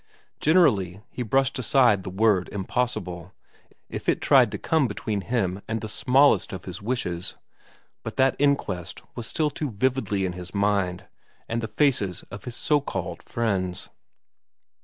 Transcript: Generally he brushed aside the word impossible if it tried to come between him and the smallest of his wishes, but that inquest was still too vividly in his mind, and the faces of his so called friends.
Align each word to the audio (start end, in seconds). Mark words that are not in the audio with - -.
Generally 0.39 1.03
he 1.11 1.21
brushed 1.21 1.59
aside 1.59 2.01
the 2.01 2.09
word 2.09 2.49
impossible 2.49 3.33
if 3.87 4.09
it 4.09 4.19
tried 4.19 4.49
to 4.51 4.57
come 4.57 4.87
between 4.87 5.21
him 5.21 5.61
and 5.67 5.79
the 5.79 5.87
smallest 5.87 6.51
of 6.51 6.65
his 6.65 6.81
wishes, 6.81 7.35
but 8.01 8.17
that 8.17 8.35
inquest 8.39 9.03
was 9.13 9.27
still 9.27 9.51
too 9.51 9.69
vividly 9.69 10.25
in 10.25 10.33
his 10.33 10.55
mind, 10.55 11.05
and 11.47 11.61
the 11.61 11.67
faces 11.67 12.23
of 12.31 12.45
his 12.45 12.55
so 12.55 12.81
called 12.81 13.21
friends. 13.21 13.89